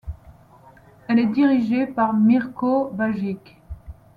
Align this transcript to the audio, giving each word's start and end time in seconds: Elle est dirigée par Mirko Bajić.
Elle 1.07 1.19
est 1.19 1.27
dirigée 1.27 1.85
par 1.85 2.13
Mirko 2.15 2.89
Bajić. 2.91 3.61